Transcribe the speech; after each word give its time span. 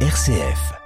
RCF. 0.00 0.85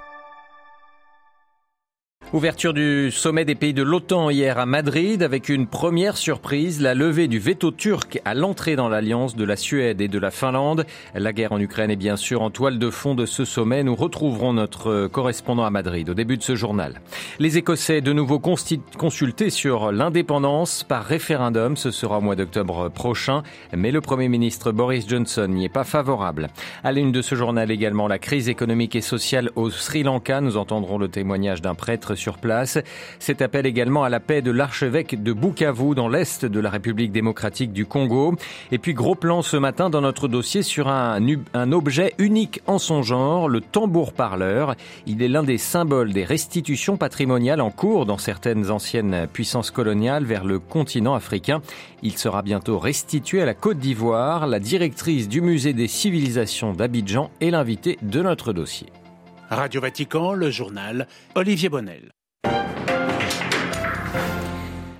Ouverture 2.33 2.73
du 2.73 3.11
sommet 3.11 3.43
des 3.43 3.55
pays 3.55 3.73
de 3.73 3.83
l'OTAN 3.83 4.29
hier 4.29 4.57
à 4.57 4.65
Madrid 4.65 5.21
avec 5.21 5.49
une 5.49 5.67
première 5.67 6.15
surprise, 6.15 6.79
la 6.79 6.93
levée 6.93 7.27
du 7.27 7.39
veto 7.39 7.71
turc 7.71 8.21
à 8.23 8.33
l'entrée 8.33 8.77
dans 8.77 8.87
l'alliance 8.87 9.35
de 9.35 9.43
la 9.43 9.57
Suède 9.57 9.99
et 9.99 10.07
de 10.07 10.17
la 10.17 10.31
Finlande. 10.31 10.85
La 11.13 11.33
guerre 11.33 11.51
en 11.51 11.59
Ukraine 11.59 11.91
est 11.91 11.97
bien 11.97 12.15
sûr 12.15 12.41
en 12.41 12.49
toile 12.49 12.79
de 12.79 12.89
fond 12.89 13.15
de 13.15 13.25
ce 13.25 13.43
sommet. 13.43 13.83
Nous 13.83 13.95
retrouverons 13.95 14.53
notre 14.53 15.07
correspondant 15.07 15.65
à 15.65 15.71
Madrid 15.71 16.09
au 16.09 16.13
début 16.13 16.37
de 16.37 16.41
ce 16.41 16.55
journal. 16.55 17.01
Les 17.39 17.57
Écossais 17.57 17.99
de 17.99 18.13
nouveau 18.13 18.39
consultés 18.39 19.49
sur 19.49 19.91
l'indépendance 19.91 20.85
par 20.85 21.03
référendum. 21.03 21.75
Ce 21.75 21.91
sera 21.91 22.19
au 22.19 22.21
mois 22.21 22.37
d'octobre 22.37 22.87
prochain. 22.87 23.43
Mais 23.75 23.91
le 23.91 23.99
Premier 23.99 24.29
ministre 24.29 24.71
Boris 24.71 25.05
Johnson 25.05 25.49
n'y 25.49 25.65
est 25.65 25.69
pas 25.69 25.83
favorable. 25.83 26.47
À 26.85 26.93
l'une 26.93 27.11
de 27.11 27.21
ce 27.21 27.35
journal 27.35 27.71
également, 27.71 28.07
la 28.07 28.19
crise 28.19 28.47
économique 28.47 28.95
et 28.95 29.01
sociale 29.01 29.49
au 29.57 29.69
Sri 29.69 30.03
Lanka. 30.03 30.39
Nous 30.39 30.55
entendrons 30.55 30.97
le 30.97 31.09
témoignage 31.09 31.61
d'un 31.61 31.75
prêtre 31.75 32.15
sur 32.21 32.37
place. 32.37 32.77
Cet 33.19 33.41
appel 33.41 33.65
également 33.65 34.03
à 34.03 34.09
la 34.09 34.19
paix 34.19 34.41
de 34.41 34.51
l'archevêque 34.51 35.21
de 35.21 35.33
Bukavu 35.33 35.95
dans 35.95 36.07
l'est 36.07 36.45
de 36.45 36.59
la 36.59 36.69
République 36.69 37.11
démocratique 37.11 37.73
du 37.73 37.85
Congo. 37.85 38.35
Et 38.71 38.77
puis 38.77 38.93
gros 38.93 39.15
plan 39.15 39.41
ce 39.41 39.57
matin 39.57 39.89
dans 39.89 40.01
notre 40.01 40.27
dossier 40.27 40.61
sur 40.61 40.87
un, 40.87 41.19
un 41.53 41.71
objet 41.71 42.13
unique 42.19 42.61
en 42.67 42.77
son 42.77 43.01
genre, 43.01 43.49
le 43.49 43.59
tambour 43.59 44.13
parleur. 44.13 44.75
Il 45.07 45.23
est 45.23 45.27
l'un 45.27 45.43
des 45.43 45.57
symboles 45.57 46.13
des 46.13 46.23
restitutions 46.23 46.97
patrimoniales 46.97 47.61
en 47.61 47.71
cours 47.71 48.05
dans 48.05 48.19
certaines 48.19 48.69
anciennes 48.69 49.27
puissances 49.33 49.71
coloniales 49.71 50.23
vers 50.23 50.45
le 50.45 50.59
continent 50.59 51.15
africain. 51.15 51.61
Il 52.03 52.17
sera 52.17 52.43
bientôt 52.43 52.77
restitué 52.77 53.41
à 53.41 53.45
la 53.45 53.55
Côte 53.55 53.79
d'Ivoire. 53.79 54.45
La 54.45 54.59
directrice 54.59 55.27
du 55.27 55.41
musée 55.41 55.73
des 55.73 55.87
civilisations 55.87 56.73
d'Abidjan 56.73 57.31
est 57.41 57.49
l'invitée 57.49 57.97
de 58.03 58.21
notre 58.21 58.53
dossier. 58.53 58.87
Radio 59.51 59.81
Vatican, 59.81 60.31
le 60.31 60.49
journal 60.49 61.07
Olivier 61.35 61.67
Bonnel. 61.67 62.13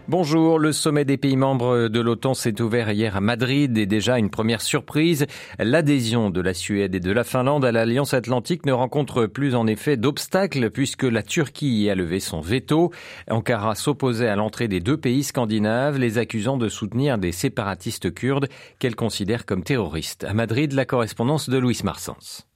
Bonjour, 0.09 0.59
le 0.59 0.73
sommet 0.73 1.05
des 1.05 1.15
pays 1.15 1.37
membres 1.37 1.87
de 1.87 1.99
l'OTAN 2.01 2.33
s'est 2.33 2.59
ouvert 2.59 2.91
hier 2.91 3.15
à 3.15 3.21
Madrid 3.21 3.77
et 3.77 3.85
déjà 3.85 4.19
une 4.19 4.29
première 4.29 4.59
surprise. 4.59 5.25
L'adhésion 5.57 6.29
de 6.29 6.41
la 6.41 6.53
Suède 6.53 6.95
et 6.95 6.99
de 6.99 7.13
la 7.13 7.23
Finlande 7.23 7.63
à 7.63 7.71
l'Alliance 7.71 8.13
Atlantique 8.13 8.65
ne 8.65 8.73
rencontre 8.73 9.25
plus 9.25 9.55
en 9.55 9.67
effet 9.67 9.95
d'obstacles 9.95 10.69
puisque 10.69 11.03
la 11.03 11.23
Turquie 11.23 11.83
y 11.83 11.89
a 11.89 11.95
levé 11.95 12.19
son 12.19 12.41
veto. 12.41 12.91
Ankara 13.29 13.73
s'opposait 13.75 14.27
à 14.27 14.35
l'entrée 14.35 14.67
des 14.67 14.81
deux 14.81 14.97
pays 14.97 15.23
scandinaves, 15.23 15.97
les 15.97 16.17
accusant 16.17 16.57
de 16.57 16.67
soutenir 16.67 17.17
des 17.17 17.31
séparatistes 17.31 18.13
kurdes 18.13 18.49
qu'elle 18.79 18.97
considère 18.97 19.45
comme 19.45 19.63
terroristes. 19.63 20.25
À 20.25 20.33
Madrid, 20.33 20.73
la 20.73 20.83
correspondance 20.83 21.49
de 21.49 21.57
Louis 21.57 21.79
Marsens. 21.85 22.50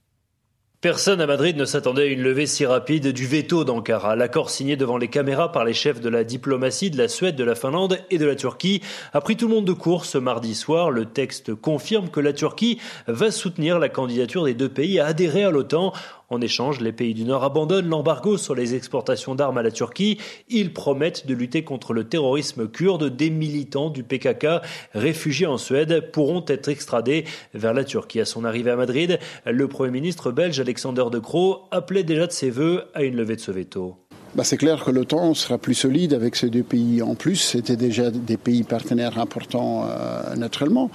Personne 0.82 1.22
à 1.22 1.26
Madrid 1.26 1.56
ne 1.56 1.64
s'attendait 1.64 2.02
à 2.02 2.06
une 2.06 2.20
levée 2.20 2.44
si 2.44 2.66
rapide 2.66 3.08
du 3.08 3.26
veto 3.26 3.64
d'Ankara. 3.64 4.14
L'accord 4.14 4.50
signé 4.50 4.76
devant 4.76 4.98
les 4.98 5.08
caméras 5.08 5.50
par 5.50 5.64
les 5.64 5.72
chefs 5.72 6.02
de 6.02 6.10
la 6.10 6.22
diplomatie 6.22 6.90
de 6.90 6.98
la 6.98 7.08
Suède, 7.08 7.34
de 7.34 7.44
la 7.44 7.54
Finlande 7.54 7.98
et 8.10 8.18
de 8.18 8.26
la 8.26 8.34
Turquie 8.34 8.82
a 9.14 9.22
pris 9.22 9.38
tout 9.38 9.48
le 9.48 9.54
monde 9.54 9.64
de 9.64 9.72
court 9.72 10.04
ce 10.04 10.18
mardi 10.18 10.54
soir. 10.54 10.90
Le 10.90 11.06
texte 11.06 11.54
confirme 11.54 12.10
que 12.10 12.20
la 12.20 12.34
Turquie 12.34 12.78
va 13.06 13.30
soutenir 13.30 13.78
la 13.78 13.88
candidature 13.88 14.44
des 14.44 14.52
deux 14.52 14.68
pays 14.68 15.00
à 15.00 15.06
adhérer 15.06 15.44
à 15.44 15.50
l'OTAN. 15.50 15.94
En 16.28 16.40
échange, 16.40 16.80
les 16.80 16.90
pays 16.90 17.14
du 17.14 17.22
Nord 17.22 17.44
abandonnent 17.44 17.88
l'embargo 17.88 18.36
sur 18.36 18.56
les 18.56 18.74
exportations 18.74 19.36
d'armes 19.36 19.58
à 19.58 19.62
la 19.62 19.70
Turquie. 19.70 20.18
Ils 20.48 20.72
promettent 20.72 21.24
de 21.26 21.34
lutter 21.34 21.62
contre 21.62 21.92
le 21.92 22.02
terrorisme 22.02 22.66
kurde. 22.66 23.14
Des 23.16 23.30
militants 23.30 23.90
du 23.90 24.02
PKK 24.02 24.46
réfugiés 24.92 25.46
en 25.46 25.56
Suède 25.56 26.10
pourront 26.12 26.44
être 26.48 26.68
extradés 26.68 27.24
vers 27.54 27.74
la 27.74 27.84
Turquie. 27.84 28.18
À 28.18 28.24
son 28.24 28.44
arrivée 28.44 28.72
à 28.72 28.76
Madrid, 28.76 29.20
le 29.44 29.68
Premier 29.68 29.92
ministre 29.92 30.32
belge 30.32 30.58
Alexander 30.58 31.04
De 31.12 31.20
Croo 31.20 31.60
appelait 31.70 32.02
déjà 32.02 32.26
de 32.26 32.32
ses 32.32 32.50
voeux 32.50 32.82
à 32.94 33.04
une 33.04 33.14
levée 33.14 33.36
de 33.36 33.40
ce 33.40 33.52
veto. 33.52 33.96
Bah 34.34 34.42
c'est 34.44 34.56
clair 34.56 34.84
que 34.84 34.90
l'OTAN 34.90 35.32
sera 35.32 35.56
plus 35.56 35.74
solide 35.74 36.12
avec 36.12 36.34
ces 36.34 36.50
deux 36.50 36.64
pays 36.64 37.02
en 37.02 37.14
plus. 37.14 37.36
C'était 37.36 37.76
déjà 37.76 38.10
des 38.10 38.36
pays 38.36 38.64
partenaires 38.64 39.18
importants 39.18 39.86
euh, 39.88 40.34
naturellement. 40.34 40.90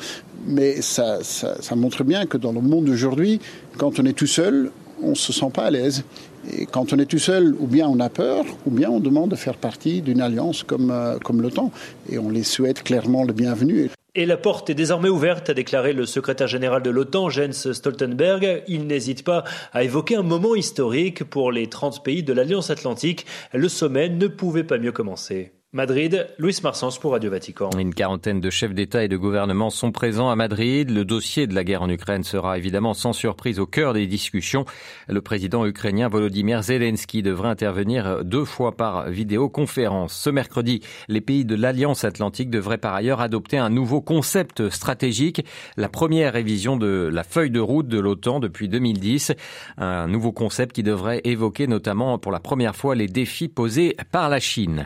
Mais 0.45 0.81
ça, 0.81 1.23
ça, 1.23 1.59
ça 1.61 1.75
montre 1.75 2.03
bien 2.03 2.25
que 2.25 2.37
dans 2.37 2.51
le 2.51 2.61
monde 2.61 2.85
d'aujourd'hui, 2.85 3.39
quand 3.77 3.99
on 3.99 4.05
est 4.05 4.13
tout 4.13 4.27
seul, 4.27 4.71
on 5.03 5.11
ne 5.11 5.15
se 5.15 5.33
sent 5.33 5.49
pas 5.53 5.63
à 5.63 5.71
l'aise. 5.71 6.03
Et 6.51 6.65
quand 6.65 6.93
on 6.93 6.97
est 6.97 7.05
tout 7.05 7.19
seul, 7.19 7.55
ou 7.59 7.67
bien 7.67 7.87
on 7.87 7.99
a 7.99 8.09
peur, 8.09 8.45
ou 8.65 8.71
bien 8.71 8.89
on 8.89 8.99
demande 8.99 9.29
de 9.29 9.35
faire 9.35 9.57
partie 9.57 10.01
d'une 10.01 10.21
alliance 10.21 10.63
comme, 10.63 10.91
euh, 10.91 11.17
comme 11.19 11.41
l'OTAN. 11.41 11.71
Et 12.09 12.17
on 12.17 12.29
les 12.29 12.43
souhaite 12.43 12.83
clairement 12.83 13.23
le 13.23 13.33
bienvenu. 13.33 13.89
Et 14.13 14.25
la 14.25 14.35
porte 14.35 14.69
est 14.69 14.75
désormais 14.75 15.07
ouverte, 15.07 15.49
a 15.49 15.53
déclaré 15.53 15.93
le 15.93 16.05
secrétaire 16.05 16.47
général 16.47 16.83
de 16.83 16.89
l'OTAN, 16.89 17.29
Jens 17.29 17.71
Stoltenberg. 17.71 18.63
Il 18.67 18.85
n'hésite 18.85 19.23
pas 19.23 19.45
à 19.71 19.83
évoquer 19.83 20.15
un 20.15 20.23
moment 20.23 20.53
historique 20.53 21.23
pour 21.23 21.51
les 21.51 21.67
30 21.67 22.03
pays 22.03 22.21
de 22.21 22.33
l'Alliance 22.33 22.69
Atlantique. 22.69 23.25
Le 23.53 23.69
sommet 23.69 24.09
ne 24.09 24.27
pouvait 24.27 24.65
pas 24.65 24.77
mieux 24.77 24.91
commencer. 24.91 25.53
Madrid, 25.73 26.27
Louis 26.37 26.57
Marsens 26.61 26.99
pour 26.99 27.13
Radio 27.13 27.31
Vatican. 27.31 27.69
Une 27.79 27.93
quarantaine 27.93 28.41
de 28.41 28.49
chefs 28.49 28.73
d'État 28.73 29.05
et 29.05 29.07
de 29.07 29.15
gouvernement 29.15 29.69
sont 29.69 29.93
présents 29.93 30.29
à 30.29 30.35
Madrid. 30.35 30.89
Le 30.89 31.05
dossier 31.05 31.47
de 31.47 31.55
la 31.55 31.63
guerre 31.63 31.81
en 31.81 31.89
Ukraine 31.89 32.25
sera 32.25 32.57
évidemment 32.57 32.93
sans 32.93 33.13
surprise 33.13 33.57
au 33.57 33.65
cœur 33.65 33.93
des 33.93 34.05
discussions. 34.05 34.65
Le 35.07 35.21
président 35.21 35.65
ukrainien 35.65 36.09
Volodymyr 36.09 36.61
Zelensky 36.61 37.23
devrait 37.23 37.47
intervenir 37.47 38.25
deux 38.25 38.43
fois 38.43 38.75
par 38.75 39.09
vidéoconférence. 39.09 40.11
Ce 40.11 40.29
mercredi, 40.29 40.81
les 41.07 41.21
pays 41.21 41.45
de 41.45 41.55
l'Alliance 41.55 42.03
Atlantique 42.03 42.49
devraient 42.49 42.77
par 42.77 42.93
ailleurs 42.93 43.21
adopter 43.21 43.57
un 43.57 43.69
nouveau 43.69 44.01
concept 44.01 44.69
stratégique, 44.71 45.45
la 45.77 45.87
première 45.87 46.33
révision 46.33 46.75
de 46.75 47.09
la 47.09 47.23
feuille 47.23 47.49
de 47.49 47.61
route 47.61 47.87
de 47.87 47.97
l'OTAN 47.97 48.41
depuis 48.41 48.67
2010. 48.67 49.31
Un 49.77 50.09
nouveau 50.09 50.33
concept 50.33 50.75
qui 50.75 50.83
devrait 50.83 51.21
évoquer 51.23 51.67
notamment 51.67 52.17
pour 52.17 52.33
la 52.33 52.41
première 52.41 52.75
fois 52.75 52.93
les 52.93 53.07
défis 53.07 53.47
posés 53.47 53.95
par 54.11 54.27
la 54.27 54.41
Chine. 54.41 54.85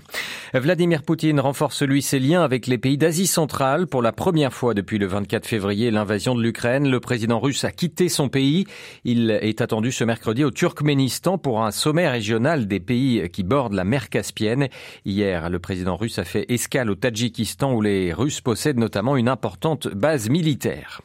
Poutine 1.06 1.40
renforce 1.40 1.84
lui 1.84 2.02
ses 2.02 2.19
liens 2.19 2.44
avec 2.44 2.68
les 2.68 2.78
pays 2.78 2.97
d'Asie 2.97 3.28
centrale. 3.28 3.88
Pour 3.88 4.02
la 4.02 4.12
première 4.12 4.53
fois 4.53 4.74
depuis 4.74 4.97
le 4.97 5.06
24 5.06 5.47
février, 5.47 5.90
l'invasion 5.90 6.36
de 6.36 6.41
l'Ukraine, 6.41 6.90
le 6.90 7.00
président 7.00 7.40
russe 7.40 7.63
a 7.63 7.72
quitté 7.72 8.09
son 8.09 8.28
pays. 8.28 8.66
Il 9.06 9.31
est 9.31 9.62
attendu 9.62 9.94
ce 9.94 10.03
mercredi 10.03 10.44
au 10.44 10.52
Turkménistan 10.52 11.38
pour 11.38 11.63
un 11.63 11.72
sommet 11.72 12.09
régional 12.09 12.68
des 12.68 12.81
pays 12.81 13.30
qui 13.30 13.44
bordent 13.44 13.74
la 13.74 13.86
mer 13.86 14.09
Caspienne. 14.09 14.68
Hier, 15.06 15.50
le 15.50 15.59
président 15.59 15.96
russe 15.96 16.19
a 16.19 16.25
fait 16.25 16.46
escale 16.50 16.92
au 16.92 16.96
Tadjikistan 16.96 17.72
où 17.74 17.81
les 17.81 18.12
Russes 18.12 18.42
possèdent 18.42 18.80
notamment 18.80 19.16
une 19.16 19.30
importante 19.30 19.88
base 19.88 20.30
militaire. 20.30 21.02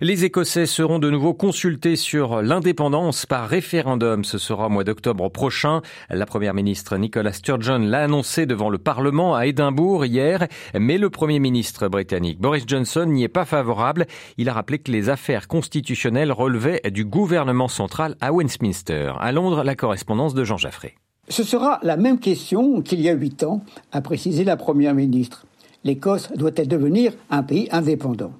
Les 0.00 0.24
Écossais 0.24 0.66
seront 0.66 1.00
de 1.00 1.10
nouveau 1.10 1.34
consultés 1.34 1.96
sur 1.96 2.40
l'indépendance 2.40 3.26
par 3.26 3.48
référendum. 3.48 4.22
Ce 4.22 4.38
sera 4.38 4.66
au 4.66 4.70
mois 4.70 4.84
d'octobre 4.84 5.28
prochain. 5.28 5.82
La 6.08 6.24
première 6.24 6.54
ministre 6.54 6.96
Nicola 6.96 7.32
Sturgeon 7.32 7.80
l'a 7.80 8.04
annoncé 8.04 8.46
devant 8.46 8.70
le 8.70 8.78
Parlement 8.78 9.34
à 9.34 9.46
Édimbourg 9.46 10.04
hier, 10.04 10.46
mais 10.78 10.98
le 10.98 11.10
premier 11.10 11.40
ministre 11.40 11.88
britannique 11.88 12.38
Boris 12.40 12.62
Johnson 12.64 13.06
n'y 13.06 13.24
est 13.24 13.28
pas 13.28 13.44
favorable. 13.44 14.06
Il 14.36 14.48
a 14.48 14.52
rappelé 14.52 14.78
que 14.78 14.92
les 14.92 15.08
affaires 15.08 15.48
constitutionnelles 15.48 16.30
relevaient 16.30 16.80
du 16.92 17.04
gouvernement 17.04 17.66
central 17.66 18.14
à 18.20 18.32
Westminster. 18.32 19.14
À 19.18 19.32
Londres, 19.32 19.64
la 19.64 19.74
correspondance 19.74 20.32
de 20.32 20.44
Jean 20.44 20.58
Jaffré. 20.58 20.94
Ce 21.28 21.42
sera 21.42 21.80
la 21.82 21.96
même 21.96 22.20
question 22.20 22.82
qu'il 22.82 23.00
y 23.00 23.08
a 23.08 23.14
huit 23.14 23.42
ans, 23.42 23.64
a 23.90 24.00
précisé 24.00 24.44
la 24.44 24.56
première 24.56 24.94
ministre 24.94 25.44
l'Écosse 25.84 26.30
doit-elle 26.34 26.68
devenir 26.68 27.12
un 27.30 27.42
pays 27.42 27.68
indépendant? 27.70 28.32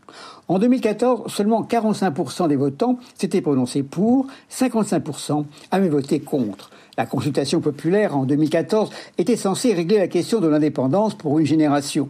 En 0.48 0.58
2014, 0.58 1.30
seulement 1.30 1.62
45% 1.62 2.48
des 2.48 2.56
votants 2.56 2.98
s'étaient 3.14 3.42
prononcés 3.42 3.82
pour, 3.82 4.26
55% 4.50 5.44
avaient 5.70 5.90
voté 5.90 6.20
contre. 6.20 6.70
La 6.96 7.06
consultation 7.06 7.60
populaire 7.60 8.16
en 8.16 8.24
2014 8.24 8.90
était 9.18 9.36
censée 9.36 9.74
régler 9.74 9.98
la 9.98 10.08
question 10.08 10.40
de 10.40 10.48
l'indépendance 10.48 11.14
pour 11.14 11.38
une 11.38 11.46
génération. 11.46 12.08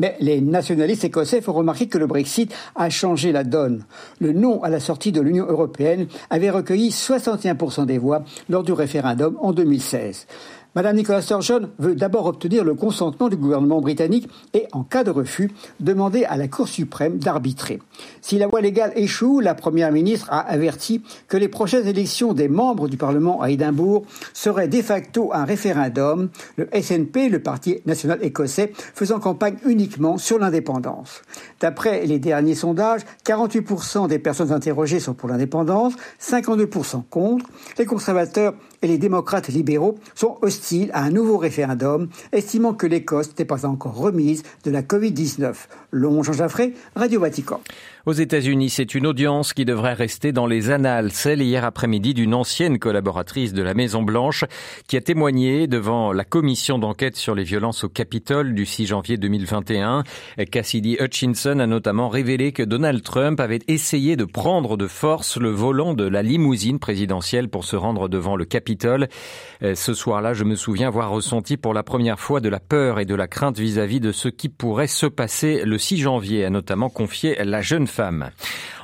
Mais 0.00 0.16
les 0.18 0.40
nationalistes 0.40 1.04
écossais 1.04 1.40
font 1.40 1.52
remarquer 1.52 1.86
que 1.86 1.98
le 1.98 2.06
Brexit 2.06 2.52
a 2.74 2.90
changé 2.90 3.32
la 3.32 3.44
donne. 3.44 3.84
Le 4.18 4.32
non 4.32 4.62
à 4.62 4.70
la 4.70 4.80
sortie 4.80 5.12
de 5.12 5.20
l'Union 5.20 5.46
européenne 5.46 6.06
avait 6.30 6.50
recueilli 6.50 6.90
61% 6.90 7.86
des 7.86 7.98
voix 7.98 8.24
lors 8.48 8.64
du 8.64 8.72
référendum 8.72 9.36
en 9.40 9.52
2016. 9.52 10.26
Madame 10.74 10.96
Nicola 10.96 11.22
Sturgeon 11.22 11.70
veut 11.78 11.94
d'abord 11.94 12.26
obtenir 12.26 12.64
le 12.64 12.74
consentement 12.74 13.28
du 13.28 13.36
gouvernement 13.36 13.80
britannique 13.80 14.28
et, 14.54 14.66
en 14.72 14.82
cas 14.82 15.04
de 15.04 15.10
refus, 15.10 15.52
demander 15.78 16.24
à 16.24 16.36
la 16.36 16.48
Cour 16.48 16.66
suprême 16.66 17.18
d'arbitrer. 17.18 17.78
Si 18.20 18.38
la 18.38 18.48
voie 18.48 18.60
légale 18.60 18.92
échoue, 18.96 19.38
la 19.38 19.54
Première 19.54 19.92
ministre 19.92 20.26
a 20.32 20.40
averti 20.40 21.04
que 21.28 21.36
les 21.36 21.46
prochaines 21.46 21.86
élections 21.86 22.32
des 22.32 22.48
membres 22.48 22.88
du 22.88 22.96
Parlement 22.96 23.40
à 23.40 23.50
Édimbourg 23.50 24.04
seraient 24.32 24.66
de 24.66 24.82
facto 24.82 25.32
un 25.32 25.44
référendum, 25.44 26.28
le 26.56 26.68
SNP, 26.74 27.28
le 27.28 27.40
Parti 27.40 27.78
national 27.86 28.18
écossais, 28.22 28.72
faisant 28.74 29.20
campagne 29.20 29.56
uniquement 29.64 30.18
sur 30.18 30.40
l'indépendance. 30.40 31.22
D'après 31.60 32.04
les 32.04 32.18
derniers 32.18 32.56
sondages, 32.56 33.02
48% 33.24 34.08
des 34.08 34.18
personnes 34.18 34.50
interrogées 34.50 34.98
sont 34.98 35.14
pour 35.14 35.28
l'indépendance, 35.28 35.94
52% 36.20 37.04
contre. 37.08 37.46
Les 37.78 37.86
conservateurs 37.86 38.54
et 38.84 38.86
les 38.86 38.98
démocrates 38.98 39.48
libéraux 39.48 39.98
sont 40.14 40.36
hostiles 40.42 40.90
à 40.92 41.02
un 41.02 41.10
nouveau 41.10 41.38
référendum, 41.38 42.08
estimant 42.32 42.74
que 42.74 42.86
l'Écosse 42.86 43.30
n'est 43.38 43.46
pas 43.46 43.64
encore 43.64 43.96
remise 43.96 44.42
de 44.64 44.70
la 44.70 44.82
Covid-19. 44.82 45.54
Long 45.90 46.22
Jean 46.22 46.34
Jaffré, 46.34 46.74
Radio 46.94 47.18
Vatican. 47.18 47.60
Aux 48.06 48.12
États-Unis, 48.12 48.68
c'est 48.68 48.94
une 48.94 49.06
audience 49.06 49.54
qui 49.54 49.64
devrait 49.64 49.94
rester 49.94 50.30
dans 50.30 50.46
les 50.46 50.68
annales, 50.68 51.10
celle 51.10 51.40
hier 51.40 51.64
après-midi 51.64 52.12
d'une 52.12 52.34
ancienne 52.34 52.78
collaboratrice 52.78 53.54
de 53.54 53.62
la 53.62 53.72
Maison-Blanche 53.72 54.44
qui 54.86 54.98
a 54.98 55.00
témoigné 55.00 55.66
devant 55.68 56.12
la 56.12 56.24
commission 56.24 56.78
d'enquête 56.78 57.16
sur 57.16 57.34
les 57.34 57.44
violences 57.44 57.82
au 57.84 57.88
Capitole 57.88 58.52
du 58.52 58.66
6 58.66 58.88
janvier 58.88 59.16
2021. 59.16 60.02
Cassidy 60.50 60.98
Hutchinson 61.00 61.60
a 61.60 61.66
notamment 61.66 62.10
révélé 62.10 62.52
que 62.52 62.62
Donald 62.62 63.02
Trump 63.02 63.40
avait 63.40 63.60
essayé 63.68 64.16
de 64.16 64.26
prendre 64.26 64.76
de 64.76 64.86
force 64.86 65.38
le 65.38 65.48
volant 65.48 65.94
de 65.94 66.04
la 66.04 66.22
limousine 66.22 66.80
présidentielle 66.80 67.48
pour 67.48 67.64
se 67.64 67.74
rendre 67.74 68.10
devant 68.10 68.36
le 68.36 68.44
Capitole. 68.44 69.08
Ce 69.62 69.94
soir-là, 69.94 70.34
je 70.34 70.44
me 70.44 70.56
souviens 70.56 70.88
avoir 70.88 71.08
ressenti 71.08 71.56
pour 71.56 71.72
la 71.72 71.82
première 71.82 72.20
fois 72.20 72.40
de 72.40 72.50
la 72.50 72.60
peur 72.60 73.00
et 73.00 73.06
de 73.06 73.14
la 73.14 73.28
crainte 73.28 73.58
vis-à-vis 73.58 74.00
de 74.00 74.12
ce 74.12 74.28
qui 74.28 74.50
pourrait 74.50 74.88
se 74.88 75.06
passer 75.06 75.64
le 75.64 75.78
6 75.78 75.96
janvier, 75.96 76.44
a 76.44 76.50
notamment 76.50 76.90
confié 76.90 77.42
la 77.42 77.62
jeune 77.62 77.86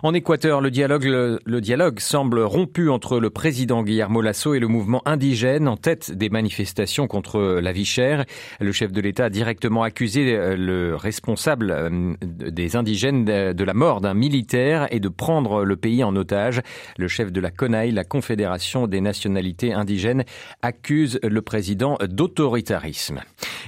En 0.02 0.14
Équateur, 0.14 0.60
le 0.60 0.70
dialogue, 0.70 1.04
le, 1.04 1.60
dialogue 1.60 2.00
semble 2.00 2.40
rompu 2.40 2.88
entre 2.88 3.20
le 3.20 3.28
président 3.28 3.82
Guillermo 3.82 4.22
Lasso 4.22 4.54
et 4.54 4.58
le 4.58 4.66
mouvement 4.66 5.02
indigène 5.04 5.68
en 5.68 5.76
tête 5.76 6.12
des 6.12 6.30
manifestations 6.30 7.06
contre 7.06 7.60
la 7.60 7.72
vie 7.72 7.84
chère. 7.84 8.24
Le 8.60 8.72
chef 8.72 8.92
de 8.92 9.00
l'État 9.00 9.26
a 9.26 9.30
directement 9.30 9.82
accusé 9.82 10.34
euh, 10.34 10.56
le 10.56 10.96
responsable 10.96 11.70
euh, 11.70 12.14
des 12.22 12.76
indigènes 12.76 13.24
de 13.24 13.64
la 13.64 13.74
mort 13.74 14.00
d'un 14.00 14.14
militaire 14.14 14.86
et 14.90 15.00
de 15.00 15.08
prendre 15.08 15.64
le 15.64 15.76
pays 15.76 16.02
en 16.02 16.16
otage. 16.16 16.62
Le 16.96 17.08
chef 17.08 17.30
de 17.30 17.40
la 17.40 17.50
CONAI, 17.50 17.90
la 17.90 18.04
Confédération 18.04 18.86
des 18.86 19.00
nationalités 19.00 19.74
indigènes, 19.74 20.24
accuse 20.62 21.18
le 21.22 21.42
président 21.42 21.98
d'autoritarisme. 22.02 23.20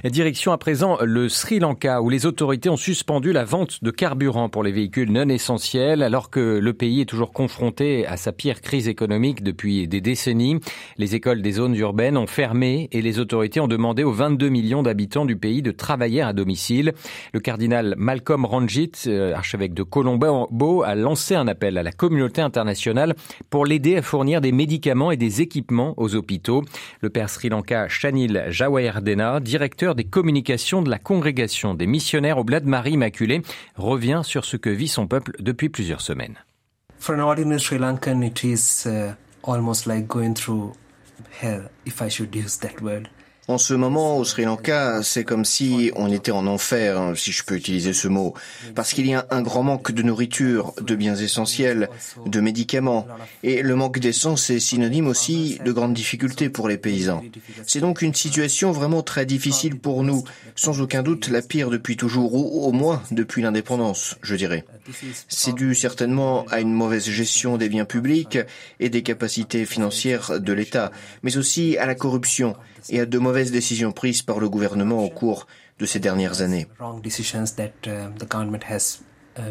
Direction 0.04 0.52
à 0.52 0.58
présent 0.58 0.98
le 1.02 1.28
Sri 1.28 1.58
Lanka 1.58 2.02
où 2.02 2.08
les 2.08 2.26
autorités 2.26 2.68
ont 2.68 2.76
suspendu 2.76 3.32
la 3.32 3.44
vente 3.44 3.84
de 3.84 3.90
carburant 3.90 4.48
pour 4.48 4.62
les 4.62 4.72
véhicules 4.72 5.12
non 5.12 5.28
essentiels 5.34 6.02
alors 6.02 6.30
que 6.30 6.58
le 6.58 6.72
pays 6.72 7.00
est 7.00 7.06
toujours 7.06 7.32
confronté 7.32 8.06
à 8.06 8.16
sa 8.16 8.32
pire 8.32 8.60
crise 8.60 8.88
économique 8.88 9.42
depuis 9.42 9.88
des 9.88 10.00
décennies. 10.00 10.58
Les 10.98 11.14
écoles 11.14 11.42
des 11.42 11.52
zones 11.52 11.74
urbaines 11.76 12.16
ont 12.16 12.26
fermé 12.26 12.88
et 12.92 13.02
les 13.02 13.18
autorités 13.18 13.60
ont 13.60 13.68
demandé 13.68 14.04
aux 14.04 14.12
22 14.12 14.48
millions 14.48 14.82
d'habitants 14.82 15.24
du 15.24 15.36
pays 15.36 15.62
de 15.62 15.70
travailler 15.70 16.22
à 16.22 16.32
domicile. 16.32 16.92
Le 17.32 17.40
cardinal 17.40 17.94
Malcolm 17.96 18.44
Ranjit, 18.44 18.92
euh, 19.06 19.34
archevêque 19.34 19.74
de 19.74 19.82
Colombo, 19.82 20.82
a 20.82 20.94
lancé 20.94 21.34
un 21.34 21.48
appel 21.48 21.78
à 21.78 21.82
la 21.82 21.92
communauté 21.92 22.40
internationale 22.40 23.14
pour 23.50 23.66
l'aider 23.66 23.96
à 23.96 24.02
fournir 24.02 24.40
des 24.40 24.52
médicaments 24.52 25.10
et 25.10 25.16
des 25.16 25.40
équipements 25.40 25.94
aux 25.96 26.14
hôpitaux. 26.14 26.62
Le 27.00 27.10
père 27.10 27.30
Sri 27.30 27.48
Lanka 27.48 27.88
Chanil 27.88 28.44
Jawayardena, 28.48 29.40
directeur 29.40 29.94
des 29.94 30.04
communications 30.04 30.82
de 30.82 30.90
la 30.90 30.98
congrégation 30.98 31.74
des 31.74 31.86
missionnaires 31.86 32.38
au 32.38 32.44
Bled 32.44 32.64
Marie 32.64 32.92
Immaculée, 32.92 33.42
revient 33.76 34.22
sur 34.24 34.44
ce 34.44 34.56
que 34.56 34.70
vit 34.70 34.88
son 34.88 35.06
peuple 35.06 35.21
depuis 35.38 35.68
plusieurs 35.68 36.00
semaines 36.00 36.12
semaine. 36.12 36.38
For 36.98 37.14
an 37.14 37.20
ordinary 37.20 37.58
Sri 37.58 37.78
Lankan, 37.78 38.24
it 38.24 38.44
is 38.44 38.86
uh, 38.86 39.14
almost 39.42 39.86
like 39.86 40.06
going 40.06 40.34
through 40.34 40.74
hell, 41.30 41.68
if 41.84 42.00
I 42.00 42.08
should 42.08 42.34
use 42.34 42.58
that 42.58 42.80
word. 42.80 43.08
En 43.52 43.58
ce 43.58 43.74
moment, 43.74 44.16
au 44.16 44.24
Sri 44.24 44.46
Lanka, 44.46 45.02
c'est 45.02 45.24
comme 45.24 45.44
si 45.44 45.90
on 45.94 46.10
était 46.10 46.30
en 46.30 46.46
enfer, 46.46 46.98
hein, 46.98 47.12
si 47.14 47.32
je 47.32 47.44
peux 47.44 47.54
utiliser 47.54 47.92
ce 47.92 48.08
mot, 48.08 48.32
parce 48.74 48.94
qu'il 48.94 49.06
y 49.06 49.12
a 49.12 49.26
un 49.28 49.42
grand 49.42 49.62
manque 49.62 49.92
de 49.92 50.00
nourriture, 50.00 50.72
de 50.80 50.94
biens 50.94 51.16
essentiels, 51.16 51.90
de 52.24 52.40
médicaments, 52.40 53.06
et 53.42 53.60
le 53.60 53.76
manque 53.76 53.98
d'essence 53.98 54.48
est 54.48 54.58
synonyme 54.58 55.06
aussi 55.06 55.58
de 55.62 55.70
grandes 55.70 55.92
difficultés 55.92 56.48
pour 56.48 56.66
les 56.66 56.78
paysans. 56.78 57.22
C'est 57.66 57.80
donc 57.80 58.00
une 58.00 58.14
situation 58.14 58.72
vraiment 58.72 59.02
très 59.02 59.26
difficile 59.26 59.78
pour 59.78 60.02
nous, 60.02 60.24
sans 60.56 60.80
aucun 60.80 61.02
doute 61.02 61.28
la 61.28 61.42
pire 61.42 61.68
depuis 61.68 61.98
toujours, 61.98 62.32
ou 62.34 62.66
au 62.66 62.72
moins 62.72 63.02
depuis 63.10 63.42
l'indépendance, 63.42 64.16
je 64.22 64.34
dirais. 64.34 64.64
C'est 65.28 65.54
dû 65.54 65.74
certainement 65.74 66.46
à 66.50 66.60
une 66.60 66.72
mauvaise 66.72 67.04
gestion 67.04 67.58
des 67.58 67.68
biens 67.68 67.84
publics 67.84 68.38
et 68.80 68.88
des 68.88 69.02
capacités 69.02 69.66
financières 69.66 70.40
de 70.40 70.52
l'État, 70.54 70.90
mais 71.22 71.36
aussi 71.36 71.76
à 71.76 71.84
la 71.84 71.94
corruption 71.94 72.56
et 72.88 73.00
à 73.00 73.06
de 73.06 73.18
mauvaises 73.18 73.52
décisions 73.52 73.92
prises 73.92 74.22
par 74.22 74.40
le 74.40 74.48
gouvernement 74.48 75.04
au 75.04 75.08
cours 75.08 75.46
de 75.78 75.86
ces 75.86 75.98
dernières 75.98 76.42
années. 76.42 76.66
Uh, 79.38 79.50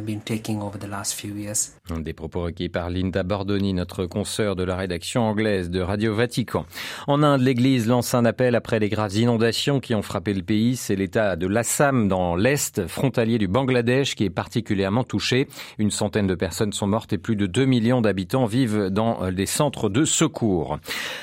Des 2.01 2.13
propos 2.13 2.41
requis 2.43 2.69
par 2.69 2.91
Linda 2.91 3.23
Bordoni, 3.23 3.73
notre 3.73 4.05
consoeur 4.05 4.55
de 4.55 4.63
la 4.63 4.75
rédaction 4.75 5.23
anglaise 5.23 5.71
de 5.71 5.81
Radio 5.81 6.13
Vatican. 6.13 6.67
En 7.07 7.23
Inde, 7.23 7.41
l'Église 7.41 7.87
lance 7.87 8.13
un 8.13 8.25
appel 8.25 8.53
après 8.53 8.77
les 8.79 8.89
graves 8.89 9.15
inondations 9.15 9.79
qui 9.79 9.95
ont 9.95 10.03
frappé 10.03 10.35
le 10.35 10.43
pays. 10.43 10.75
C'est 10.75 10.95
l'État 10.95 11.35
de 11.35 11.47
l'Assam 11.47 12.07
dans 12.07 12.35
l'Est, 12.35 12.85
frontalier 12.85 13.39
du 13.39 13.47
Bangladesh, 13.47 14.13
qui 14.13 14.25
est 14.25 14.29
particulièrement 14.29 15.03
touché. 15.03 15.47
Une 15.79 15.89
centaine 15.89 16.27
de 16.27 16.35
personnes 16.35 16.73
sont 16.73 16.87
mortes 16.87 17.13
et 17.13 17.17
plus 17.17 17.35
de 17.35 17.47
2 17.47 17.65
millions 17.65 18.01
d'habitants 18.01 18.45
vivent 18.45 18.89
dans 18.91 19.31
des 19.31 19.47
centres 19.47 19.89
de 19.89 20.05
secours. 20.05 20.77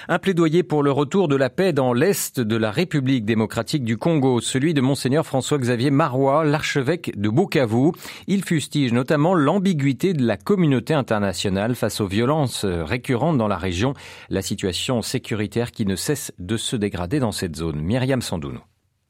Un 0.08 0.18
plaidoyer 0.18 0.64
pour 0.64 0.82
le 0.82 0.90
retour 0.90 1.28
de 1.28 1.36
la 1.36 1.48
paix 1.48 1.72
dans 1.72 1.92
l'Est 1.92 2.40
de 2.40 2.56
la 2.56 2.72
République 2.72 3.24
démocratique 3.24 3.84
du 3.84 3.96
Congo, 3.96 4.40
celui 4.40 4.74
de 4.74 4.80
Monseigneur 4.80 5.24
François-Xavier 5.24 5.92
Marois, 5.92 6.44
l'archevêque 6.44 7.12
de 7.16 7.28
Bukavu. 7.28 7.92
Il 8.26 8.47
fustige 8.48 8.94
notamment 8.94 9.34
l'ambiguïté 9.34 10.14
de 10.14 10.24
la 10.24 10.38
communauté 10.38 10.94
internationale 10.94 11.74
face 11.74 12.00
aux 12.00 12.06
violences 12.06 12.64
récurrentes 12.64 13.36
dans 13.36 13.46
la 13.46 13.58
région, 13.58 13.92
la 14.30 14.40
situation 14.40 15.02
sécuritaire 15.02 15.70
qui 15.70 15.84
ne 15.84 15.96
cesse 15.96 16.32
de 16.38 16.56
se 16.56 16.74
dégrader 16.74 17.20
dans 17.20 17.30
cette 17.30 17.56
zone. 17.56 17.78
Myriam 17.78 18.22
Sandounou. 18.22 18.60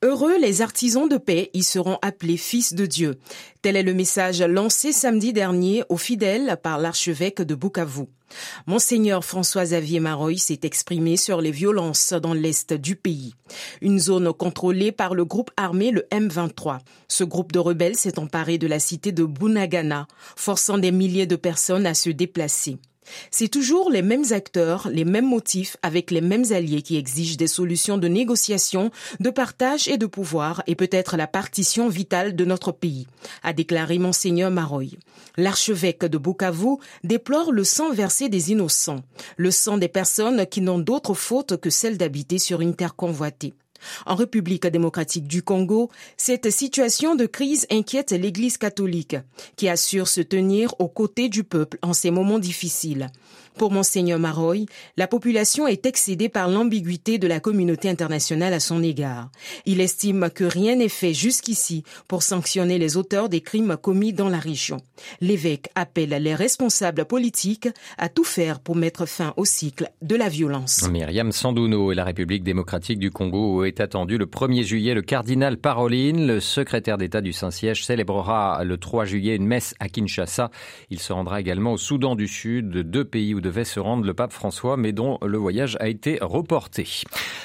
Heureux 0.02 0.37
les 0.40 0.61
artisans 0.61 1.08
de 1.08 1.19
paix 1.19 1.50
y 1.55 1.62
seront 1.62 1.99
appelés 2.02 2.37
fils 2.37 2.75
de 2.75 2.85
Dieu. 2.85 3.20
Tel 3.62 3.76
est 3.76 3.85
le 3.85 3.94
message 3.94 4.43
lancé 4.43 4.90
samedi 4.90 5.32
dernier 5.32 5.85
aux 5.88 5.96
fidèles 5.96 6.56
par 6.61 6.79
l'archevêque 6.79 7.40
de 7.40 7.55
Bukavu. 7.55 8.06
Monseigneur 8.66 9.25
François-Xavier 9.25 10.00
Maroy 10.00 10.36
s'est 10.38 10.60
exprimé 10.62 11.16
sur 11.16 11.40
les 11.40 11.50
violences 11.50 12.12
dans 12.12 12.34
l'est 12.34 12.72
du 12.72 12.96
pays. 12.96 13.34
Une 13.80 13.98
zone 13.98 14.32
contrôlée 14.32 14.92
par 14.92 15.14
le 15.14 15.25
groupe 15.25 15.50
armé 15.56 15.90
le 15.90 16.06
M23. 16.12 16.78
Ce 17.08 17.25
groupe 17.25 17.52
de 17.52 17.58
rebelles 17.58 17.96
s'est 17.96 18.19
emparé 18.19 18.58
de 18.58 18.66
la 18.66 18.78
cité 18.78 19.12
de 19.12 19.25
Bunagana, 19.25 20.06
forçant 20.36 20.78
des 20.78 20.92
milliers 20.92 21.26
de 21.26 21.36
personnes 21.36 21.86
à 21.86 21.94
se 21.94 22.10
déplacer. 22.10 22.78
C'est 23.31 23.49
toujours 23.49 23.90
les 23.90 24.02
mêmes 24.02 24.25
acteurs, 24.31 24.88
les 24.90 25.05
mêmes 25.05 25.28
motifs, 25.28 25.76
avec 25.82 26.10
les 26.10 26.20
mêmes 26.20 26.50
alliés 26.50 26.82
qui 26.82 26.96
exigent 26.96 27.37
des 27.37 27.46
solutions 27.46 27.99
de 27.99 28.08
négociation, 28.08 28.90
de 29.20 29.31
partage 29.31 29.88
et 29.88 29.99
de 29.99 30.06
pouvoir, 30.06 30.62
et 30.66 30.75
peut-être 30.75 31.16
la 31.16 31.26
partition 31.26 31.88
vitale 31.88 32.37
de 32.37 32.44
notre 32.44 32.72
pays, 32.72 33.06
a 33.43 33.52
déclaré 33.52 33.99
Monseigneur 33.99 34.50
Maroy. 34.50 34.96
L'archevêque 35.37 36.05
de 36.05 36.19
Bukavu 36.19 36.76
déplore 37.05 37.52
le 37.52 37.64
sang 37.64 37.93
versé 37.93 38.28
des 38.28 38.50
innocents, 38.50 39.02
le 39.37 39.50
sang 39.50 39.78
des 39.78 39.88
personnes 39.88 40.46
qui 40.46 40.61
n'ont 40.61 40.78
d'autre 40.78 41.14
faute 41.14 41.56
que 41.61 41.71
celle 41.71 41.99
d'habiter 41.99 42.38
sur 42.38 42.61
une 42.61 42.75
terre 42.75 42.97
convoitée. 42.97 43.54
En 44.06 44.14
République 44.14 44.66
démocratique 44.66 45.26
du 45.26 45.42
Congo, 45.42 45.90
cette 46.16 46.50
situation 46.50 47.14
de 47.14 47.26
crise 47.26 47.66
inquiète 47.70 48.12
l'Église 48.12 48.58
catholique, 48.58 49.16
qui 49.56 49.68
assure 49.68 50.08
se 50.08 50.20
tenir 50.20 50.75
aux 50.78 50.88
côtés 50.88 51.28
du 51.28 51.44
peuple 51.44 51.78
en 51.82 51.92
ces 51.92 52.11
moments 52.11 52.38
difficiles. 52.38 53.08
Pour 53.59 53.73
Monseigneur 53.73 54.21
Maroy, 54.21 54.67
la 54.97 55.09
population 55.09 55.67
est 55.67 55.85
excédée 55.85 56.29
par 56.29 56.49
l'ambiguïté 56.49 57.19
de 57.19 57.27
la 57.27 57.41
communauté 57.41 57.88
internationale 57.88 58.55
à 58.55 58.61
son 58.61 58.85
égard. 58.85 59.31
Il 59.67 59.81
estime 59.81 60.31
que 60.33 60.45
rien 60.45 60.77
n'est 60.77 60.88
fait 60.88 61.12
jusqu'ici 61.12 61.83
pour 62.07 62.23
sanctionner 62.23 62.79
les 62.79 62.97
auteurs 62.97 63.29
des 63.29 63.41
crimes 63.41 63.77
commis 63.77 64.12
dans 64.12 64.29
la 64.29 64.38
région. 64.38 64.77
L'évêque 65.21 65.71
appelle 65.75 66.11
les 66.11 66.37
responsables 66.37 67.05
politiques 67.05 67.69
à 67.97 68.09
tout 68.09 68.23
faire 68.23 68.61
pour 68.61 68.77
mettre 68.77 69.07
fin 69.07 69.35
au 69.37 69.45
cycle 69.45 69.91
de 70.03 70.15
la 70.15 70.29
violence. 70.29 70.88
Myriam 70.88 71.33
Sandouno 71.33 71.91
et 71.91 71.97
la 71.97 72.05
République 72.05 72.45
démocratique 72.45 73.00
du 73.00 73.11
Congo 73.11 73.65
est 73.65 73.81
attendu 73.81 74.19
le 74.19 74.27
1er 74.27 74.62
juillet. 74.62 74.95
Le 74.95 75.03
cardinal 75.03 75.57
Paroline, 75.57 76.29
le 76.29 76.38
secrétaire 76.38 76.97
d'État 76.97 77.21
du 77.21 77.33
Saint-Siège, 77.33 77.85
célébrera 77.85 78.62
le 78.62 78.79
3 78.79 79.05
juillet 79.05 79.35
une 79.35 79.47
messe 79.47 79.75
à 79.81 79.88
Kinshasa. 79.88 80.53
Il 80.91 81.00
se 81.00 81.12
rendra 81.12 81.41
également 81.41 81.73
au 81.73 81.77
Soudan 81.77 82.15
du 82.15 82.29
Sud, 82.29 82.71
deux 82.71 83.05
pays 83.05 83.35
où 83.35 83.41
devait 83.49 83.64
se 83.64 83.81
rendre 83.81 84.05
le 84.05 84.12
pape 84.12 84.33
François, 84.33 84.76
mais 84.76 84.93
dont 84.93 85.19
le 85.25 85.38
voyage 85.38 85.78
a 85.81 85.88
été 85.88 86.19
reporté. 86.21 86.87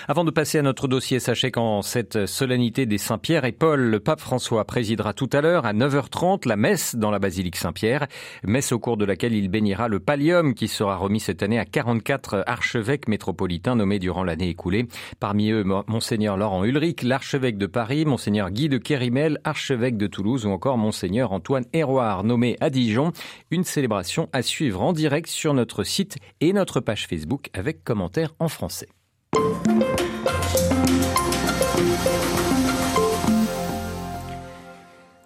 Avant 0.09 0.25
de 0.25 0.31
passer 0.31 0.57
à 0.57 0.61
notre 0.61 0.89
dossier, 0.89 1.21
sachez 1.21 1.49
qu'en 1.49 1.81
cette 1.81 2.25
solennité 2.25 2.85
des 2.85 2.97
Saint-Pierre 2.97 3.45
et 3.45 3.53
Paul, 3.53 3.79
le 3.79 4.01
pape 4.01 4.19
François 4.19 4.65
présidera 4.65 5.13
tout 5.13 5.29
à 5.31 5.39
l'heure 5.39 5.65
à 5.65 5.71
9h30 5.71 6.45
la 6.45 6.57
messe 6.57 6.95
dans 6.95 7.09
la 7.09 7.19
basilique 7.19 7.55
Saint-Pierre, 7.55 8.07
messe 8.43 8.73
au 8.73 8.79
cours 8.79 8.97
de 8.97 9.05
laquelle 9.05 9.33
il 9.33 9.47
bénira 9.47 9.87
le 9.87 10.01
pallium 10.01 10.55
qui 10.55 10.67
sera 10.67 10.97
remis 10.97 11.21
cette 11.21 11.41
année 11.41 11.57
à 11.57 11.63
44 11.63 12.43
archevêques 12.47 13.07
métropolitains 13.07 13.77
nommés 13.77 13.99
durant 13.99 14.25
l'année 14.25 14.49
écoulée. 14.49 14.89
Parmi 15.21 15.51
eux, 15.51 15.63
Monseigneur 15.87 16.35
Laurent 16.35 16.65
Ulrich, 16.65 17.03
l'archevêque 17.03 17.57
de 17.57 17.65
Paris, 17.65 18.03
Monseigneur 18.03 18.51
Guy 18.51 18.67
de 18.67 18.77
Kérimel, 18.77 19.39
archevêque 19.45 19.95
de 19.95 20.07
Toulouse 20.07 20.45
ou 20.45 20.49
encore 20.49 20.77
Monseigneur 20.77 21.31
Antoine 21.31 21.63
Héroard 21.71 22.25
nommé 22.25 22.57
à 22.59 22.69
Dijon. 22.69 23.13
Une 23.51 23.63
célébration 23.63 24.27
à 24.33 24.41
suivre 24.41 24.81
en 24.81 24.91
direct 24.91 25.29
sur 25.29 25.53
notre 25.53 25.85
site 25.85 25.92
et 26.41 26.53
notre 26.53 26.79
page 26.79 27.07
Facebook 27.07 27.49
avec 27.53 27.83
commentaires 27.83 28.33
en 28.39 28.47
français. 28.47 28.89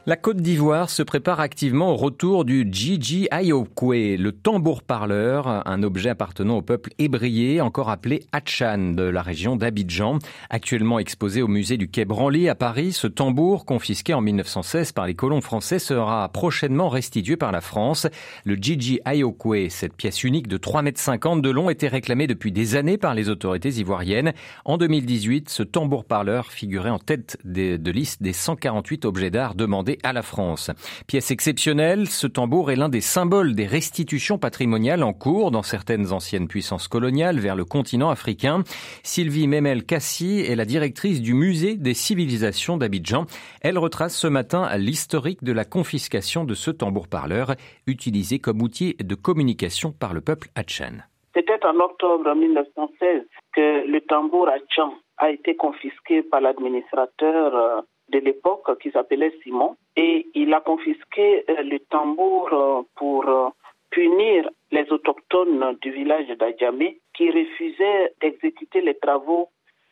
La 0.09 0.15
Côte 0.15 0.37
d'Ivoire 0.37 0.89
se 0.89 1.03
prépare 1.03 1.41
activement 1.41 1.91
au 1.91 1.97
retour 1.97 2.45
du 2.45 2.65
Gigi 2.71 3.27
Ayokwe, 3.29 4.15
le 4.17 4.31
tambour 4.31 4.81
parleur, 4.81 5.67
un 5.67 5.83
objet 5.83 6.11
appartenant 6.11 6.59
au 6.59 6.61
peuple 6.61 6.91
ébrié, 6.97 7.59
encore 7.59 7.89
appelé 7.89 8.23
Hachan, 8.31 8.93
de 8.93 9.03
la 9.03 9.21
région 9.21 9.57
d'Abidjan. 9.57 10.19
Actuellement 10.49 10.99
exposé 10.99 11.41
au 11.41 11.49
musée 11.49 11.75
du 11.75 11.89
Quai 11.89 12.05
Branly 12.05 12.47
à 12.47 12.55
Paris, 12.55 12.93
ce 12.93 13.07
tambour, 13.07 13.65
confisqué 13.65 14.13
en 14.13 14.21
1916 14.21 14.93
par 14.93 15.07
les 15.07 15.13
colons 15.13 15.41
français, 15.41 15.77
sera 15.77 16.29
prochainement 16.29 16.87
restitué 16.87 17.35
par 17.35 17.51
la 17.51 17.59
France. 17.59 18.07
Le 18.45 18.55
Gigi 18.55 19.01
Ayokwe, 19.03 19.67
cette 19.67 19.97
pièce 19.97 20.23
unique 20.23 20.47
de 20.47 20.57
3,50 20.57 21.33
m 21.33 21.41
de 21.41 21.49
long, 21.49 21.69
était 21.69 21.89
réclamée 21.89 22.27
depuis 22.27 22.53
des 22.53 22.77
années 22.77 22.97
par 22.97 23.13
les 23.13 23.27
autorités 23.27 23.71
ivoiriennes. 23.71 24.31
En 24.63 24.77
2018, 24.77 25.49
ce 25.49 25.63
tambour 25.63 26.05
parleur 26.05 26.53
figurait 26.53 26.91
en 26.91 26.99
tête 26.99 27.37
de 27.43 27.91
liste 27.91 28.23
des 28.23 28.31
148 28.31 29.03
objets 29.03 29.31
d'art 29.31 29.53
demandés 29.53 29.96
à 30.03 30.13
la 30.13 30.21
France. 30.21 30.71
Pièce 31.07 31.31
exceptionnelle, 31.31 32.07
ce 32.07 32.27
tambour 32.27 32.71
est 32.71 32.75
l'un 32.75 32.89
des 32.89 33.01
symboles 33.01 33.55
des 33.55 33.65
restitutions 33.65 34.37
patrimoniales 34.37 35.03
en 35.03 35.13
cours 35.13 35.51
dans 35.51 35.63
certaines 35.63 36.11
anciennes 36.11 36.47
puissances 36.47 36.87
coloniales 36.87 37.39
vers 37.39 37.55
le 37.55 37.65
continent 37.65 38.09
africain. 38.09 38.63
Sylvie 39.03 39.47
Memel 39.47 39.85
Cassi 39.85 40.41
est 40.41 40.55
la 40.55 40.65
directrice 40.65 41.21
du 41.21 41.33
musée 41.33 41.75
des 41.75 41.93
civilisations 41.93 42.77
d'Abidjan. 42.77 43.25
Elle 43.61 43.77
retrace 43.77 44.15
ce 44.15 44.27
matin 44.27 44.69
l'historique 44.77 45.43
de 45.43 45.51
la 45.51 45.65
confiscation 45.65 46.45
de 46.45 46.53
ce 46.53 46.71
tambour 46.71 47.07
parleur 47.07 47.55
utilisé 47.85 48.39
comme 48.39 48.61
outil 48.61 48.95
de 48.99 49.15
communication 49.15 49.91
par 49.91 50.13
le 50.13 50.21
peuple 50.21 50.49
Hatchan. 50.55 51.03
C'était 51.35 51.63
en 51.65 51.75
octobre 51.79 52.33
1916 52.33 53.23
que 53.53 53.87
le 53.87 54.01
tambour 54.01 54.49
Hatchan 54.49 54.93
a 55.17 55.29
été 55.29 55.55
confisqué 55.55 56.23
par 56.23 56.41
l'administrateur 56.41 57.55
euh, 57.55 57.81
de 58.09 58.19
l'époque 58.19 58.79
qui 58.81 58.91
s'appelait 58.91 59.33
Simon 59.43 59.75
et 59.95 60.27
il 60.33 60.53
a 60.53 60.61
confisqué 60.61 61.43
euh, 61.49 61.61
le 61.63 61.79
tambour 61.79 62.49
euh, 62.53 62.81
pour 62.95 63.27
euh, 63.27 63.49
punir 63.89 64.49
les 64.71 64.85
autochtones 64.91 65.77
du 65.81 65.91
village 65.91 66.27
d'Adjamé 66.37 66.99
qui 67.15 67.29
refusaient 67.29 68.13
d'exécuter 68.21 68.81
les 68.81 68.95
travaux 68.95 69.49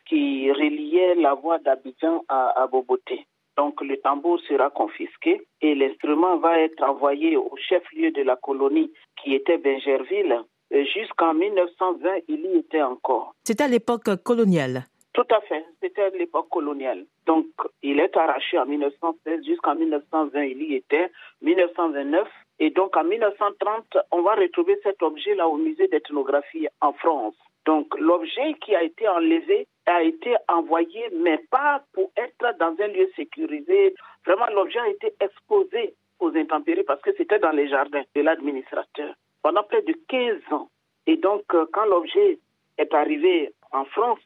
qui 0.08 0.50
reliaient 0.52 1.16
la 1.16 1.34
voie 1.34 1.58
d'Abidjan 1.58 2.22
à, 2.28 2.66
Boboté. 2.70 3.26
Donc 3.56 3.80
le 3.80 3.96
tambour 3.96 4.38
sera 4.48 4.70
confisqué 4.70 5.42
et 5.60 5.74
l'instrument 5.74 6.36
va 6.36 6.60
être 6.60 6.82
envoyé 6.84 7.36
au 7.36 7.50
chef-lieu 7.68 8.12
de 8.12 8.22
la 8.22 8.36
colonie 8.36 8.92
qui 9.20 9.34
était 9.34 9.58
Benjerville. 9.58 10.42
Jusqu'en 10.70 11.34
1920, 11.34 12.10
il 12.28 12.40
y 12.40 12.58
était 12.58 12.82
encore. 12.82 13.34
C'était 13.44 13.64
à 13.64 13.68
l'époque 13.68 14.22
coloniale. 14.22 14.84
Tout 15.16 15.34
à 15.34 15.40
fait, 15.40 15.64
c'était 15.80 16.10
l'époque 16.10 16.50
coloniale. 16.50 17.06
Donc, 17.24 17.46
il 17.82 18.00
est 18.00 18.14
arraché 18.18 18.58
en 18.58 18.66
1916 18.66 19.46
jusqu'en 19.46 19.74
1920, 19.74 20.42
il 20.42 20.62
y 20.64 20.74
était, 20.74 21.10
1929. 21.40 22.28
Et 22.58 22.68
donc, 22.68 22.94
en 22.98 23.04
1930, 23.04 23.96
on 24.10 24.20
va 24.20 24.34
retrouver 24.34 24.78
cet 24.82 25.02
objet-là 25.02 25.48
au 25.48 25.56
musée 25.56 25.88
d'ethnographie 25.88 26.68
en 26.82 26.92
France. 26.92 27.34
Donc, 27.64 27.98
l'objet 27.98 28.52
qui 28.60 28.76
a 28.76 28.82
été 28.82 29.08
enlevé 29.08 29.66
a 29.86 30.02
été 30.02 30.36
envoyé, 30.48 31.08
mais 31.14 31.38
pas 31.50 31.80
pour 31.94 32.10
être 32.18 32.54
dans 32.58 32.76
un 32.78 32.88
lieu 32.88 33.10
sécurisé. 33.16 33.94
Vraiment, 34.26 34.48
l'objet 34.54 34.80
a 34.80 34.88
été 34.88 35.14
exposé 35.20 35.94
aux 36.20 36.36
intempéries 36.36 36.84
parce 36.84 37.00
que 37.00 37.14
c'était 37.16 37.38
dans 37.38 37.52
les 37.52 37.68
jardins 37.70 38.02
de 38.14 38.20
l'administrateur 38.20 39.14
pendant 39.42 39.62
près 39.62 39.80
de 39.80 39.94
15 40.08 40.42
ans. 40.50 40.68
Et 41.06 41.16
donc, 41.16 41.42
euh, 41.54 41.64
quand 41.72 41.86
l'objet 41.86 42.38
est 42.76 42.92
arrivé 42.92 43.54
en 43.72 43.86
France, 43.86 44.18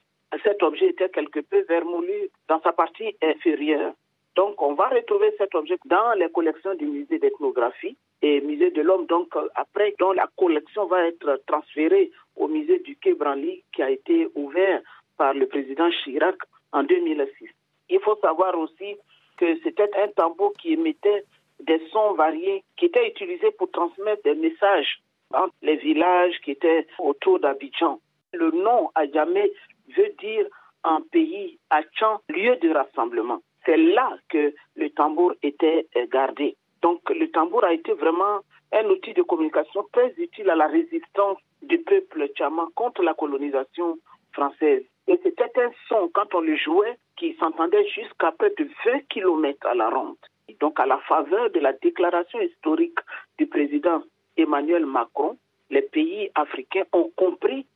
cet 0.44 0.62
objet 0.62 0.90
était 0.90 1.08
quelque 1.08 1.40
peu 1.40 1.64
vermoulu 1.68 2.30
dans 2.48 2.60
sa 2.62 2.72
partie 2.72 3.16
inférieure. 3.22 3.92
Donc, 4.36 4.62
on 4.62 4.74
va 4.74 4.88
retrouver 4.88 5.34
cet 5.38 5.54
objet 5.54 5.76
dans 5.86 6.12
les 6.16 6.30
collections 6.30 6.74
du 6.74 6.86
musée 6.86 7.18
d'ethnographie 7.18 7.96
et 8.22 8.40
musée 8.40 8.70
de 8.70 8.80
l'homme. 8.82 9.06
Donc, 9.06 9.34
après, 9.54 9.94
dont 9.98 10.12
la 10.12 10.28
collection 10.36 10.86
va 10.86 11.08
être 11.08 11.42
transférée 11.46 12.10
au 12.36 12.46
musée 12.48 12.78
du 12.78 12.96
Quai 12.96 13.14
Branly 13.14 13.62
qui 13.72 13.82
a 13.82 13.90
été 13.90 14.28
ouvert 14.34 14.80
par 15.16 15.34
le 15.34 15.46
président 15.46 15.90
Chirac 15.90 16.36
en 16.72 16.84
2006. 16.84 17.48
Il 17.88 18.00
faut 18.00 18.16
savoir 18.22 18.56
aussi 18.58 18.96
que 19.36 19.58
c'était 19.62 19.90
un 19.98 20.08
tambour 20.08 20.52
qui 20.54 20.74
émettait 20.74 21.24
des 21.60 21.80
sons 21.92 22.14
variés 22.14 22.62
qui 22.76 22.86
étaient 22.86 23.08
utilisés 23.08 23.50
pour 23.52 23.70
transmettre 23.70 24.22
des 24.22 24.34
messages 24.34 25.00
entre 25.34 25.54
les 25.62 25.76
villages 25.76 26.38
qui 26.44 26.52
étaient 26.52 26.86
autour 26.98 27.40
d'Abidjan. 27.40 28.00
Le 28.32 28.50
nom 28.52 28.90
a 28.94 29.06
jamais 29.10 29.52
veut 29.96 30.12
dire 30.18 30.46
un 30.84 31.00
pays 31.12 31.58
Tchan, 31.70 32.20
lieu 32.28 32.56
de 32.56 32.70
rassemblement. 32.70 33.40
C'est 33.64 33.76
là 33.76 34.16
que 34.28 34.54
le 34.76 34.90
tambour 34.90 35.34
était 35.42 35.86
euh, 35.96 36.06
gardé. 36.10 36.56
Donc 36.82 37.08
le 37.10 37.30
tambour 37.30 37.64
a 37.64 37.74
été 37.74 37.92
vraiment 37.92 38.40
un 38.72 38.84
outil 38.86 39.12
de 39.12 39.22
communication 39.22 39.84
très 39.92 40.14
utile 40.16 40.48
à 40.50 40.56
la 40.56 40.66
résistance 40.66 41.38
du 41.62 41.78
peuple 41.78 42.28
tchama 42.28 42.68
contre 42.74 43.02
la 43.02 43.14
colonisation 43.14 43.98
française. 44.32 44.82
Et 45.08 45.18
c'était 45.22 45.50
un 45.56 45.70
son, 45.88 46.08
quand 46.14 46.34
on 46.34 46.40
le 46.40 46.56
jouait, 46.56 46.96
qui 47.16 47.34
s'entendait 47.34 47.86
jusqu'à 47.88 48.32
près 48.32 48.50
de 48.56 48.68
20 48.86 49.00
km 49.08 49.66
à 49.66 49.74
la 49.74 49.90
ronde. 49.90 50.16
Donc 50.60 50.80
à 50.80 50.86
la 50.86 50.98
faveur 50.98 51.50
de 51.50 51.60
la 51.60 51.72
déclaration 51.74 52.40
historique 52.40 52.98
du 53.38 53.46
président 53.46 54.02
Emmanuel 54.36 54.86
Macron, 54.86 55.36
les 55.68 55.82
pays 55.82 56.30
africains 56.34 56.84
ont 56.92 57.10
compris 57.16 57.66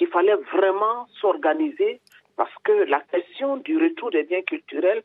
qu'il 0.00 0.08
fallait 0.08 0.36
vraiment 0.54 1.06
s'organiser 1.20 2.00
parce 2.34 2.54
que 2.64 2.72
la 2.72 3.00
question 3.00 3.58
du 3.58 3.76
retour 3.76 4.10
des 4.10 4.22
biens 4.22 4.40
culturels, 4.40 5.02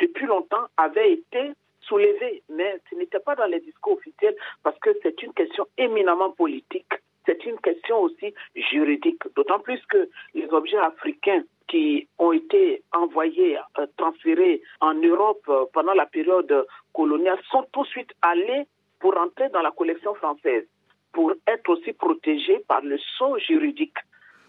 depuis 0.00 0.24
longtemps, 0.24 0.64
avait 0.78 1.12
été 1.12 1.52
soulevée, 1.82 2.42
mais 2.48 2.80
ce 2.88 2.94
n'était 2.94 3.18
pas 3.20 3.34
dans 3.34 3.44
les 3.44 3.60
discours 3.60 3.98
officiels 3.98 4.34
parce 4.62 4.78
que 4.78 4.88
c'est 5.02 5.22
une 5.22 5.34
question 5.34 5.66
éminemment 5.76 6.30
politique. 6.30 6.94
C'est 7.26 7.44
une 7.44 7.58
question 7.58 8.00
aussi 8.00 8.32
juridique, 8.70 9.22
d'autant 9.36 9.60
plus 9.60 9.84
que 9.90 10.08
les 10.32 10.48
objets 10.50 10.78
africains 10.78 11.42
qui 11.68 12.08
ont 12.18 12.32
été 12.32 12.82
envoyés, 12.92 13.58
euh, 13.78 13.86
transférés 13.98 14.62
en 14.80 14.94
Europe 14.94 15.44
euh, 15.50 15.66
pendant 15.74 15.92
la 15.92 16.06
période 16.06 16.66
coloniale 16.94 17.38
sont 17.50 17.66
tout 17.70 17.82
de 17.82 17.88
suite 17.88 18.12
allés 18.22 18.64
pour 18.98 19.14
entrer 19.18 19.50
dans 19.50 19.60
la 19.60 19.72
collection 19.72 20.14
française, 20.14 20.64
pour 21.12 21.34
être 21.46 21.68
aussi 21.68 21.92
protégés 21.92 22.60
par 22.66 22.80
le 22.80 22.96
sceau 22.96 23.36
juridique 23.38 23.98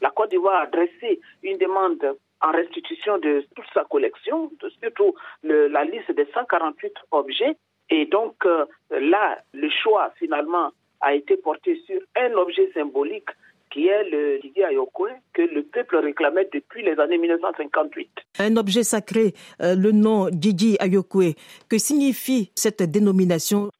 la 0.04 0.12
Côte 0.12 0.32
d'Ivoire 0.32 0.56
a 0.56 0.64
adressé 0.64 1.22
une 1.44 1.58
demande 1.58 2.04
en 2.42 2.52
restitution 2.52 3.18
de 3.20 3.46
toute 3.56 3.66
sa 3.74 3.86
collection, 3.86 4.52
surtout 4.82 5.16
la 5.44 5.86
liste 5.86 6.12
des 6.12 6.28
148 6.34 6.94
objets. 7.12 7.56
Et 7.90 8.06
donc 8.06 8.36
euh, 8.46 8.66
là, 8.92 9.40
le 9.54 9.70
choix 9.70 10.12
finalement 10.20 10.72
a 11.00 11.14
été 11.14 11.38
porté 11.38 11.82
sur 11.86 12.00
un 12.18 12.34
objet 12.34 12.70
symbolique 12.74 13.30
qui 13.72 13.88
est 13.88 14.04
le 14.10 14.40
Didi 14.40 14.62
Ayokwe, 14.62 15.10
que 15.34 15.42
le 15.42 15.64
peuple 15.64 15.98
réclamait 15.98 16.48
depuis 16.54 16.84
les 16.84 17.00
années 17.00 17.18
1958. 17.18 18.10
Un 18.40 18.56
objet 18.58 18.84
sacré, 18.84 19.34
euh, 19.62 19.76
le 19.76 19.92
nom 19.92 20.30
Didi 20.30 20.78
Ayokwe, 20.80 21.34
que 21.70 21.78
signifie 21.78 22.52
cette 22.56 22.84
dénomination? 22.84 23.72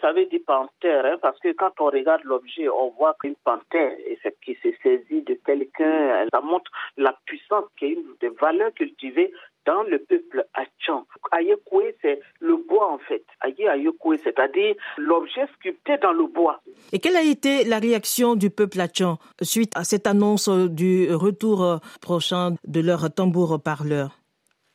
Ça 0.00 0.12
veut 0.12 0.26
dire 0.26 0.40
panthère, 0.46 1.04
hein, 1.04 1.16
parce 1.22 1.38
que 1.40 1.52
quand 1.52 1.72
on 1.80 1.86
regarde 1.86 2.24
l'objet, 2.24 2.68
on 2.68 2.90
voit 2.90 3.14
qu'une 3.20 3.36
panthère, 3.44 3.92
qui 4.42 4.56
s'est 4.62 4.76
saisie 4.82 5.22
de 5.22 5.34
quelqu'un, 5.44 6.26
ça 6.32 6.40
montre 6.40 6.70
la 6.96 7.16
puissance 7.24 7.64
qui 7.78 7.86
est 7.86 7.92
une 7.92 8.04
des 8.20 8.28
valeurs 8.28 8.72
cultivées 8.74 9.32
dans 9.66 9.82
le 9.82 9.98
peuple 9.98 10.46
Hachan. 10.54 11.04
Ayekwe, 11.32 11.94
c'est 12.00 12.20
le 12.40 12.56
bois 12.56 12.92
en 12.92 12.98
fait. 12.98 13.24
Aye 13.44 13.68
Ayekwe, 13.68 14.16
c'est-à-dire 14.22 14.74
l'objet 14.96 15.46
sculpté 15.54 15.98
dans 15.98 16.12
le 16.12 16.26
bois. 16.26 16.60
Et 16.92 17.00
quelle 17.00 17.16
a 17.16 17.22
été 17.22 17.64
la 17.64 17.78
réaction 17.78 18.36
du 18.36 18.50
peuple 18.50 18.80
Hachan 18.80 19.18
suite 19.42 19.72
à 19.74 19.84
cette 19.84 20.06
annonce 20.06 20.48
du 20.48 21.12
retour 21.12 21.80
prochain 22.00 22.54
de 22.64 22.80
leur 22.80 23.12
tambour 23.12 23.60
parleur? 23.62 24.10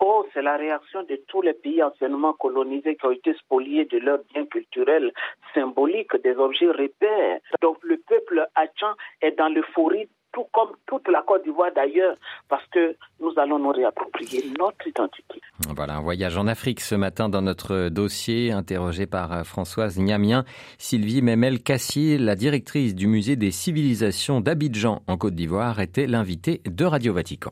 Oh, 0.03 0.25
c'est 0.33 0.41
la 0.41 0.57
réaction 0.57 1.03
de 1.03 1.15
tous 1.27 1.43
les 1.43 1.53
pays 1.53 1.83
anciennement 1.83 2.33
colonisés 2.33 2.95
qui 2.95 3.05
ont 3.05 3.11
été 3.11 3.35
spoliés 3.35 3.85
de 3.85 3.99
leurs 3.99 4.19
biens 4.33 4.47
culturels 4.47 5.13
symboliques, 5.53 6.15
des 6.23 6.35
objets 6.35 6.71
repères. 6.71 7.39
Donc 7.61 7.77
le 7.83 7.97
peuple 7.97 8.47
Hachan 8.55 8.95
est 9.21 9.37
dans 9.37 9.49
l'euphorie 9.49 10.09
tout 10.33 10.45
comme 10.53 10.69
toute 10.87 11.07
la 11.09 11.21
Côte 11.21 11.43
d'Ivoire 11.43 11.71
d'ailleurs, 11.75 12.15
parce 12.49 12.65
que 12.71 12.95
nous 13.19 13.33
allons 13.37 13.59
nous 13.59 13.69
réapproprier 13.69 14.45
notre 14.57 14.87
identité. 14.87 15.41
Voilà, 15.75 15.97
un 15.97 16.01
voyage 16.01 16.37
en 16.37 16.47
Afrique 16.47 16.79
ce 16.79 16.95
matin 16.95 17.29
dans 17.29 17.41
notre 17.41 17.89
dossier, 17.89 18.51
interrogé 18.51 19.05
par 19.05 19.45
Françoise 19.45 19.99
Niamien. 19.99 20.45
Sylvie 20.77 21.21
Memel 21.21 21.61
Cassi, 21.61 22.17
la 22.17 22.35
directrice 22.35 22.95
du 22.95 23.07
musée 23.07 23.35
des 23.35 23.51
civilisations 23.51 24.41
d'Abidjan 24.41 25.01
en 25.07 25.17
Côte 25.17 25.35
d'Ivoire, 25.35 25.79
était 25.79 26.07
l'invitée 26.07 26.61
de 26.65 26.85
Radio 26.85 27.13
Vatican. 27.13 27.51